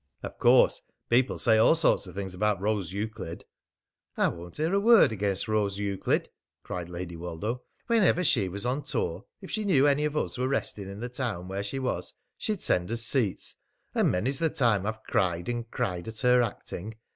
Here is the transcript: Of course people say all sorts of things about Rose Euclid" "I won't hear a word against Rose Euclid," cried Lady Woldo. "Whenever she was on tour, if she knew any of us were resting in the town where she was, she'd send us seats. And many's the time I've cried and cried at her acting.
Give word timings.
Of 0.23 0.39
course 0.39 0.81
people 1.11 1.37
say 1.37 1.59
all 1.59 1.75
sorts 1.75 2.07
of 2.07 2.15
things 2.15 2.33
about 2.33 2.59
Rose 2.59 2.91
Euclid" 2.91 3.45
"I 4.17 4.29
won't 4.29 4.57
hear 4.57 4.73
a 4.73 4.79
word 4.79 5.11
against 5.11 5.47
Rose 5.47 5.77
Euclid," 5.77 6.27
cried 6.63 6.89
Lady 6.89 7.15
Woldo. 7.15 7.61
"Whenever 7.85 8.23
she 8.23 8.49
was 8.49 8.65
on 8.65 8.81
tour, 8.81 9.25
if 9.41 9.51
she 9.51 9.63
knew 9.63 9.85
any 9.85 10.05
of 10.05 10.17
us 10.17 10.39
were 10.39 10.47
resting 10.47 10.89
in 10.89 11.01
the 11.01 11.09
town 11.09 11.47
where 11.47 11.61
she 11.61 11.77
was, 11.77 12.15
she'd 12.35 12.61
send 12.61 12.89
us 12.91 13.03
seats. 13.03 13.53
And 13.93 14.09
many's 14.09 14.39
the 14.39 14.49
time 14.49 14.87
I've 14.87 15.03
cried 15.03 15.47
and 15.47 15.69
cried 15.69 16.07
at 16.07 16.21
her 16.21 16.41
acting. 16.41 16.95